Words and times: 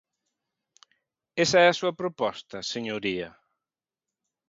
¿Esa 1.43 1.57
é 1.65 1.67
a 1.69 1.77
súa 1.79 1.97
proposta, 2.01 2.57
señoría? 2.73 3.29